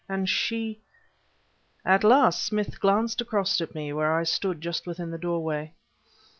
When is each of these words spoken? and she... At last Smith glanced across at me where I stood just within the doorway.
and 0.09 0.27
she... 0.27 0.79
At 1.85 2.03
last 2.03 2.41
Smith 2.43 2.79
glanced 2.79 3.21
across 3.21 3.61
at 3.61 3.75
me 3.75 3.93
where 3.93 4.13
I 4.17 4.23
stood 4.23 4.59
just 4.59 4.87
within 4.87 5.11
the 5.11 5.19
doorway. 5.19 5.75